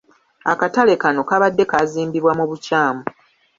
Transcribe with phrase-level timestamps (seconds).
[0.51, 3.03] Akatale kano kabadde kaazimbibwa mu bukyamu.